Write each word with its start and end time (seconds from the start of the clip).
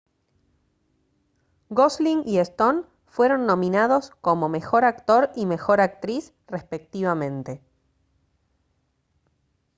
gosling 1.69 2.23
y 2.27 2.39
stone 2.39 2.81
fueron 3.05 3.45
nominados 3.45 4.09
como 4.19 4.49
mejor 4.49 4.83
actor 4.83 5.29
y 5.35 5.45
mejor 5.45 5.79
actriz 5.79 6.33
respectivamente 6.47 7.61